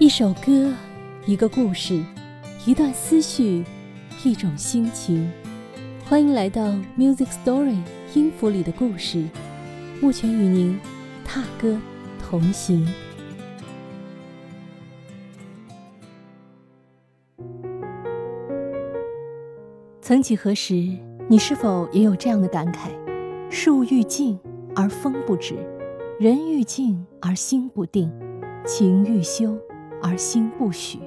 [0.00, 0.72] 一首歌，
[1.24, 2.02] 一个故事，
[2.66, 3.64] 一段思绪，
[4.24, 5.30] 一种心情。
[6.04, 7.78] 欢迎来到 Music Story
[8.12, 9.24] 音符里的故事，
[10.00, 10.76] 目前与您
[11.24, 11.78] 踏歌
[12.20, 12.84] 同行。
[20.00, 20.74] 曾几何时，
[21.28, 22.90] 你是否也有这样的感慨？
[23.48, 24.36] 树欲静
[24.74, 25.54] 而风不止，
[26.18, 28.12] 人欲静而心不定，
[28.66, 29.56] 情欲休。
[30.06, 31.00] 而心不许，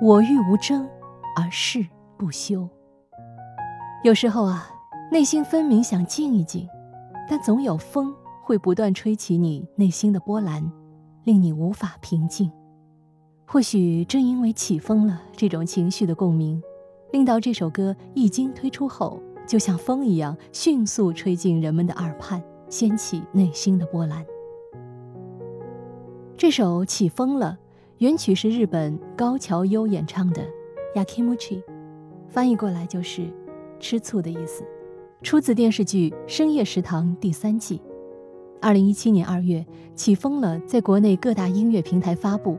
[0.00, 0.88] 我欲无争，
[1.34, 1.84] 而事
[2.16, 2.68] 不休。
[4.04, 4.70] 有时候啊，
[5.10, 6.68] 内心分明想静一静，
[7.28, 10.70] 但总有风会不断吹起你内心的波澜，
[11.24, 12.48] 令你无法平静。
[13.44, 16.62] 或许正因为起风了这种情绪的共鸣，
[17.10, 24.24] 令到这首歌一经推出后，就像风一样迅速吹进人们的耳畔，掀起内心的波澜。
[26.36, 27.58] 这首起风了。
[28.02, 30.42] 原曲是日本高桥优演唱的
[31.00, 31.58] 《Yakimuchi》，
[32.28, 33.32] 翻译过来就是
[33.78, 34.64] “吃醋”的意思，
[35.22, 37.80] 出自电视剧《深夜食堂》第三季。
[38.60, 42.58] 二零一七年二月，起风了，在国内各大音乐平台发布。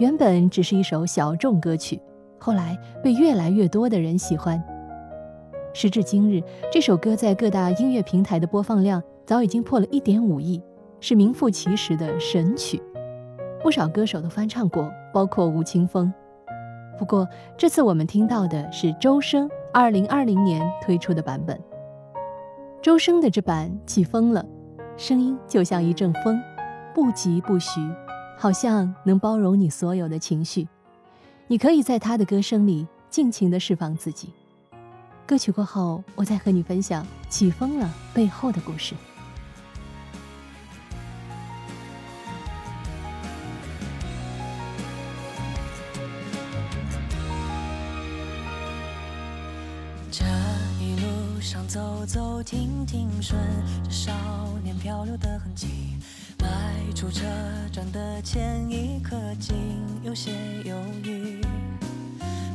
[0.00, 2.00] 原本只是一首小众歌曲，
[2.40, 4.60] 后来被越来越多的人喜欢。
[5.72, 10.60] 时至今日，这首歌在各大音乐平台的播放量早已经破了一点五亿，
[10.98, 12.82] 是名副其实的神曲。
[13.64, 16.12] 不少歌手都翻唱过，包括吴青峰。
[16.98, 17.26] 不过
[17.56, 21.58] 这次我们听到的是周深二零二零年推出的版本。
[22.82, 24.44] 周深的这版起风了，
[24.98, 26.38] 声音就像一阵风，
[26.94, 27.80] 不急不徐，
[28.36, 30.68] 好像能包容你所有的情绪。
[31.46, 34.28] 你可以在他的歌声里尽情地释放自己。
[35.26, 38.94] 歌曲过后，我再和你分享起风了背后的故事。
[52.44, 53.40] 停停，顺
[53.82, 54.12] 着少
[54.62, 55.96] 年漂流的痕迹，
[56.38, 57.24] 迈出车
[57.72, 59.56] 站的前一刻，竟
[60.02, 60.30] 有些
[60.62, 61.40] 犹豫。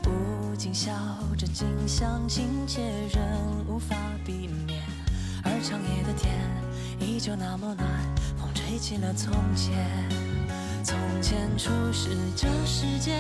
[0.03, 0.91] 不禁笑
[1.35, 4.79] 着，竟相亲切，仍无法避免。
[5.43, 6.35] 而长夜的天
[6.99, 7.87] 依旧那么暖，
[8.37, 9.73] 风吹起了从前。
[10.83, 13.19] 从前初识这世间，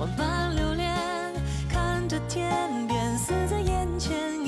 [0.00, 0.92] 万般留恋，
[1.68, 4.39] 看着天边死在眼前。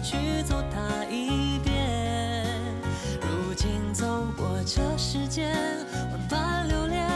[0.00, 2.44] 去走它一遍。
[3.20, 4.04] 如今走
[4.36, 5.54] 过这世间，
[6.10, 7.06] 万般留恋，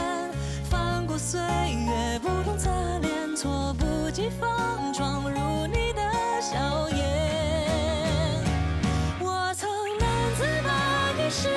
[0.69, 2.69] 翻过岁月不同侧
[3.01, 6.01] 脸，措不及防闯入你的
[6.41, 6.99] 笑颜。
[9.19, 9.69] 我曾
[9.99, 11.49] 难自拔，于世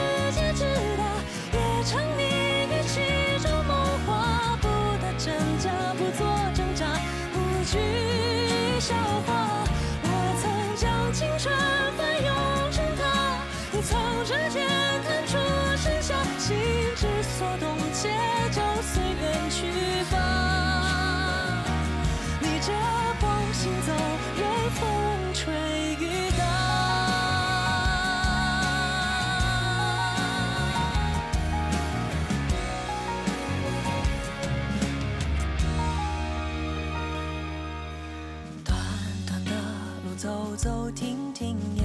[40.52, 41.82] 走走停停，也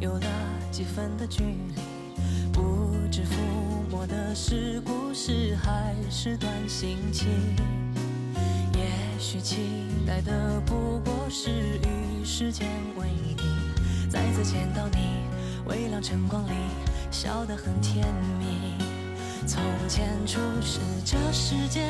[0.00, 0.26] 有了。
[0.72, 1.80] 几分的距离，
[2.52, 3.28] 不知抚
[3.90, 7.28] 摸的是故事还是段心情。
[8.74, 13.06] 也许期待的不过是与时间为
[13.36, 13.44] 敌。
[14.10, 15.22] 再次见到你，
[15.66, 16.52] 微亮晨光里，
[17.10, 18.06] 笑得很甜
[18.38, 18.74] 蜜。
[19.46, 21.88] 从前初识这世间，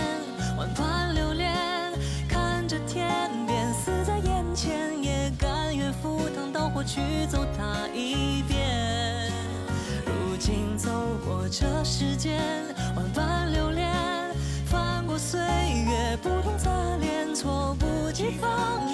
[0.58, 1.54] 万般留恋，
[2.28, 3.30] 看着天
[6.98, 9.31] 去走它一遍。
[10.04, 10.91] 如今走
[11.25, 12.42] 过这世间
[12.97, 13.88] 万般留恋，
[14.67, 16.69] 翻过岁月不同侧
[17.00, 18.88] 脸，措不及防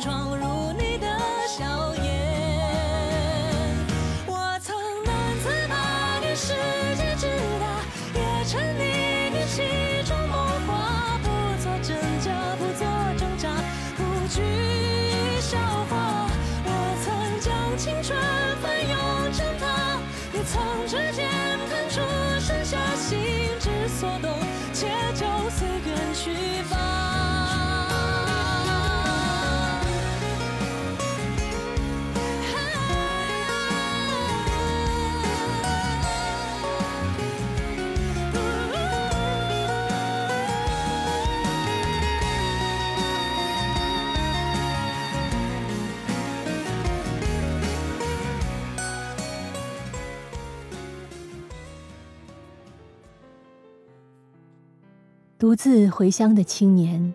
[55.36, 57.12] 独自回乡的青年，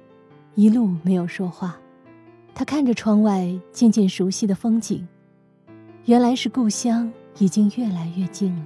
[0.54, 1.78] 一路没有说话。
[2.54, 5.08] 他看着窗外渐渐熟悉的风景，
[6.04, 8.66] 原来是故乡已经越来越近了。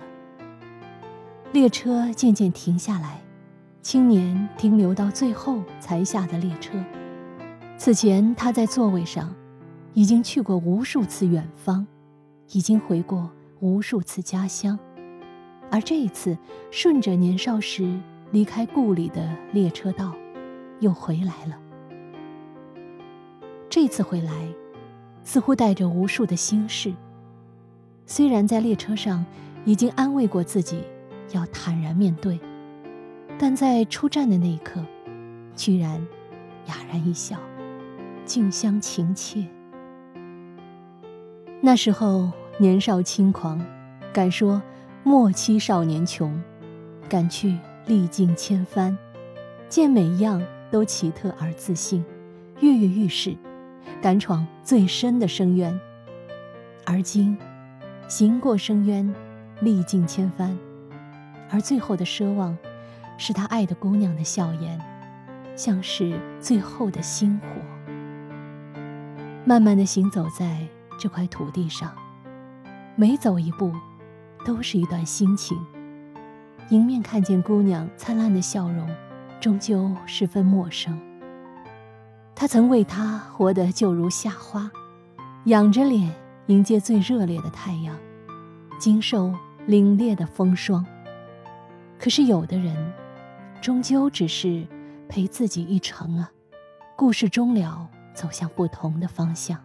[1.51, 3.21] 列车渐渐停下来，
[3.83, 6.83] 青年停留到最后才下的列车。
[7.77, 9.35] 此前他在座位上，
[9.93, 11.85] 已经去过无数次远方，
[12.51, 13.29] 已经回过
[13.59, 14.79] 无数次家乡，
[15.69, 16.35] 而这一次
[16.71, 17.99] 顺着年少时。
[18.33, 20.11] 离开故里的列车道，
[20.79, 21.55] 又回来了。
[23.69, 24.31] 这次回来，
[25.23, 26.91] 似乎带着无数的心事。
[28.07, 29.23] 虽然在列车上
[29.65, 30.81] 已经安慰过自己，
[31.31, 32.39] 要坦然面对，
[33.37, 34.83] 但在出站的那一刻，
[35.55, 36.03] 居然
[36.65, 37.37] 哑然一笑，
[38.25, 39.45] 静香情切。
[41.61, 43.63] 那时候年少轻狂，
[44.11, 44.59] 敢说
[45.03, 46.41] 莫欺少年穷，
[47.07, 47.55] 敢去。
[47.85, 48.97] 历尽千帆，
[49.67, 50.41] 见每样
[50.71, 52.03] 都奇特而自信，
[52.61, 53.35] 跃跃欲试，
[54.01, 55.77] 敢闯最深的深渊。
[56.85, 57.37] 而今，
[58.07, 59.13] 行过深渊，
[59.59, 60.57] 历尽千帆，
[61.49, 62.57] 而最后的奢望，
[63.17, 64.79] 是他爱的姑娘的笑颜，
[65.55, 67.47] 像是最后的星火。
[69.45, 70.65] 慢慢的行走在
[70.97, 71.91] 这块土地上，
[72.95, 73.73] 每走一步，
[74.45, 75.57] 都是一段心情。
[76.69, 78.89] 迎面看见姑娘灿烂的笑容，
[79.39, 80.99] 终究十分陌生。
[82.33, 84.71] 他曾为她活得就如夏花，
[85.45, 86.11] 仰着脸
[86.47, 87.95] 迎接最热烈的太阳，
[88.79, 89.27] 经受
[89.67, 90.85] 凛冽的风霜。
[91.99, 92.75] 可是有的人，
[93.61, 94.65] 终究只是
[95.07, 96.31] 陪自己一程啊，
[96.95, 99.59] 故事终了，走向不同的方向。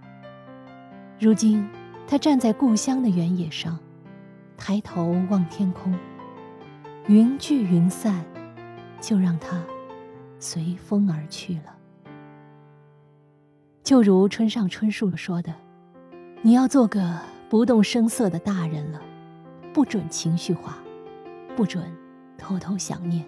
[1.18, 1.66] 如今，
[2.06, 3.78] 他站在故乡的原野上，
[4.56, 5.94] 抬头望天空。
[7.08, 8.22] 云聚云散，
[9.00, 9.64] 就让它
[10.38, 11.74] 随风而去了。
[13.82, 15.54] 就如村上春树说的
[16.44, 17.18] ：“你要做个
[17.48, 19.00] 不动声色的大人了，
[19.72, 20.76] 不准情绪化，
[21.56, 21.82] 不准
[22.36, 23.24] 偷偷想念，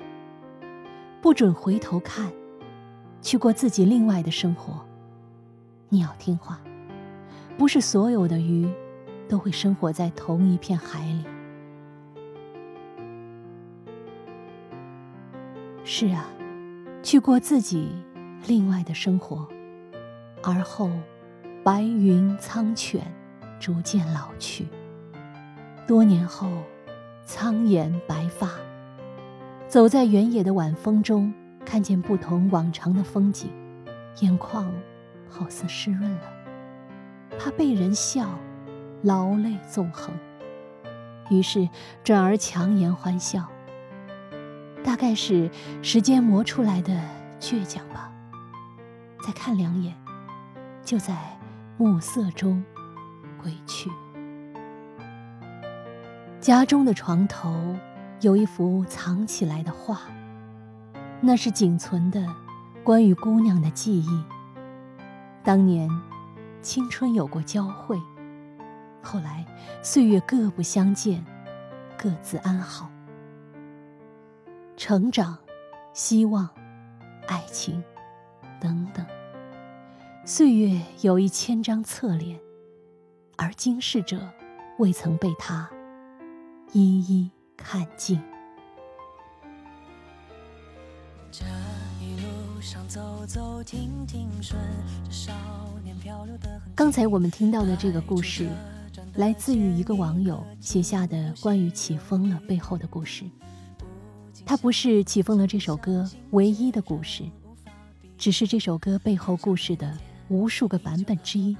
[1.22, 2.30] 不准回头看，
[3.22, 4.84] 去过自己另外的生活。
[5.88, 6.60] 你要听话，
[7.56, 8.70] 不是所有的鱼
[9.26, 11.24] 都会生活在同一片海里。”
[15.82, 16.26] 是啊，
[17.02, 17.88] 去过自己
[18.46, 19.48] 另外的生活，
[20.42, 20.90] 而后
[21.64, 23.02] 白云苍犬
[23.58, 24.66] 逐渐老去。
[25.86, 26.48] 多年后，
[27.24, 28.50] 苍颜白发，
[29.68, 31.32] 走在原野的晚风中，
[31.64, 33.50] 看见不同往常的风景，
[34.20, 34.72] 眼眶
[35.28, 36.22] 好似湿润了。
[37.38, 38.28] 怕被人笑，
[39.02, 40.14] 劳累纵横，
[41.30, 41.68] 于是
[42.04, 43.48] 转而强颜欢笑。
[44.82, 45.50] 大概是
[45.82, 47.00] 时间磨出来的
[47.38, 48.10] 倔强吧。
[49.24, 49.94] 再看两眼，
[50.82, 51.14] 就在
[51.76, 52.64] 暮色中
[53.40, 53.90] 归去。
[56.40, 57.76] 家中的床头
[58.22, 60.00] 有一幅藏起来的画，
[61.20, 62.26] 那是仅存的
[62.82, 64.24] 关于姑娘的记忆。
[65.44, 65.88] 当年
[66.62, 68.00] 青春有过交汇，
[69.02, 69.44] 后来
[69.82, 71.22] 岁月各不相见，
[71.98, 72.90] 各自安好。
[74.80, 75.36] 成长、
[75.92, 76.48] 希望、
[77.28, 77.84] 爱情，
[78.58, 79.04] 等等。
[80.24, 82.40] 岁月有一千张侧脸，
[83.36, 84.26] 而今世者
[84.78, 85.68] 未曾被他
[86.72, 88.18] 一一看尽。
[91.30, 91.44] 这
[92.00, 94.58] 一路上走走停停，顺
[95.04, 95.30] 着少
[95.84, 98.48] 年漂流的刚才我们听到的这个故事，
[99.16, 103.26] 来自于一个网友写下的关于起风了背后的故事。
[104.50, 107.22] 它不是起风了这首歌唯一的故事，
[108.18, 111.56] 只是这首歌背后故事的无数个版本之一。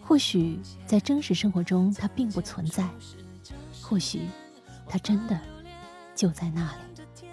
[0.00, 2.88] 或许在真实生活中它并不存在，
[3.82, 4.28] 或许
[4.86, 5.36] 它真的
[6.14, 7.24] 就在那里。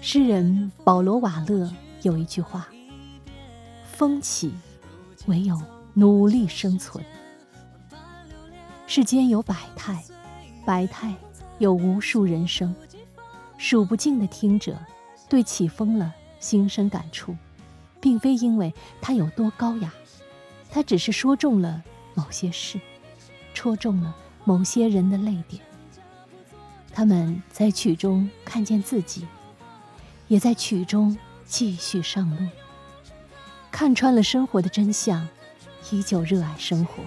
[0.00, 1.68] 诗人保罗·瓦勒
[2.02, 2.68] 有一句话
[3.90, 4.52] ：“风起，
[5.26, 5.60] 唯有
[5.94, 7.04] 努力生存。”
[8.86, 10.04] 世间有百态，
[10.64, 11.12] 百态。
[11.60, 12.74] 有无数人生，
[13.58, 14.78] 数不尽的听者，
[15.28, 17.36] 对起风了心生感触，
[18.00, 19.92] 并非因为它有多高雅，
[20.70, 22.80] 它只是说中了某些事，
[23.52, 25.62] 戳中了某些人的泪点。
[26.94, 29.26] 他们在曲中看见自己，
[30.28, 31.14] 也在曲中
[31.44, 32.48] 继续上路，
[33.70, 35.28] 看穿了生活的真相，
[35.90, 37.02] 依旧热爱生活。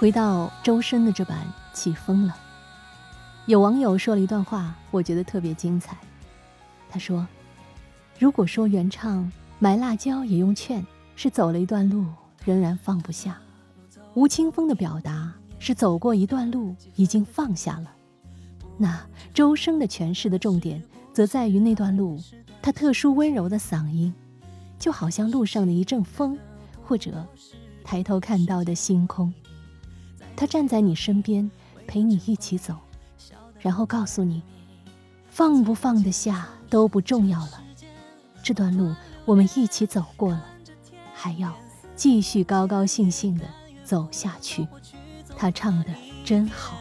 [0.00, 1.40] 回到周深的这版
[1.76, 2.32] 《起风了》，
[3.44, 5.94] 有网友说了一段话，我觉得特别精彩。
[6.88, 7.28] 他说
[8.18, 10.82] ：“如果说原唱买辣椒也用券
[11.16, 12.06] 是走了一段路
[12.46, 13.38] 仍然放不下，
[14.14, 17.92] 吴青峰的表达是走过一段路已经放下了，
[18.78, 22.18] 那周深的诠释的重点则在于那段路，
[22.62, 24.10] 他特殊温柔的嗓音，
[24.78, 26.38] 就好像路上的一阵风，
[26.82, 27.22] 或者
[27.84, 29.30] 抬头看到的星空。”
[30.40, 31.50] 他站在你身边，
[31.86, 32.74] 陪你一起走，
[33.58, 34.42] 然后告诉你，
[35.28, 37.62] 放不放得下都不重要了。
[38.42, 38.94] 这段路
[39.26, 40.42] 我们一起走过了，
[41.12, 41.52] 还要
[41.94, 43.44] 继续高高兴兴地
[43.84, 44.66] 走下去。
[45.36, 45.90] 他唱的
[46.24, 46.74] 真好。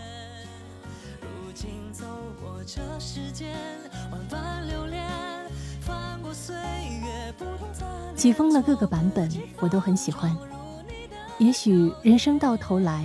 [8.16, 10.34] 起风了各个版本我都很喜欢。
[11.40, 13.04] 也许人生到头来。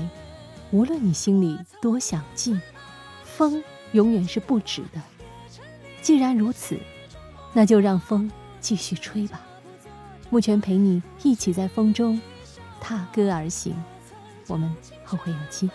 [0.74, 2.60] 无论你心里多想静，
[3.22, 3.62] 风
[3.92, 5.00] 永远是不止的。
[6.02, 6.76] 既然如此，
[7.52, 8.28] 那就让风
[8.58, 9.40] 继续吹吧。
[10.30, 12.20] 目前陪你一起在风中
[12.80, 13.72] 踏歌而行，
[14.48, 15.70] 我们后会有期。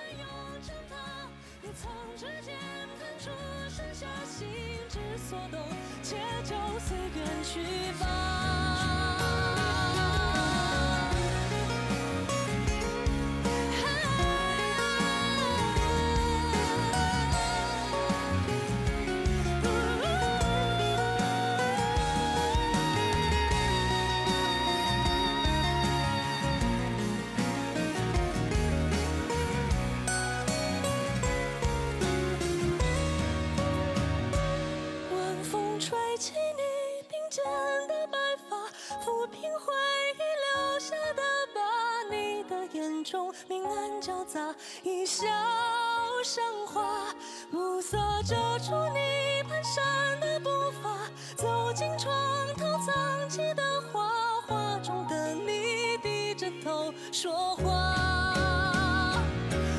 [48.30, 50.50] 遮住你蹒跚的步
[50.84, 50.88] 伐，
[51.36, 52.14] 走进床
[52.56, 54.08] 头藏起的画，
[54.46, 59.16] 画中的你低着头说话。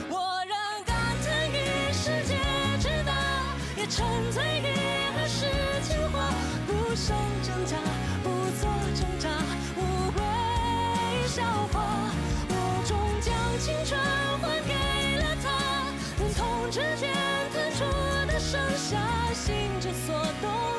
[0.09, 2.35] 我让感叹于世界
[2.81, 3.15] 之大，
[3.77, 4.67] 也沉醉于
[5.15, 5.47] 儿时
[5.85, 6.35] 情话，
[6.67, 7.77] 不想挣扎，
[8.25, 8.31] 不
[8.61, 9.29] 做挣扎，
[9.77, 11.80] 无谓笑话。
[19.93, 20.70] 所动。